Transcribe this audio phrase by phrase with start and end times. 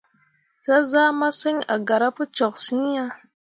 [0.63, 3.11] Zah zaa masǝŋ a gara pu toksyiŋ ah.